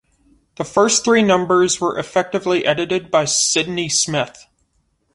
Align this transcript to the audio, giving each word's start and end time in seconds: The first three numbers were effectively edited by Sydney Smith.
The 0.55 0.63
first 0.65 1.05
three 1.05 1.21
numbers 1.21 1.79
were 1.79 1.99
effectively 1.99 2.65
edited 2.65 3.11
by 3.11 3.25
Sydney 3.25 3.87
Smith. 3.87 4.47